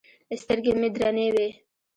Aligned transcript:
سترګې 0.41 0.71
مې 0.79 0.89
درنې 0.95 1.27
وې. 1.33 1.47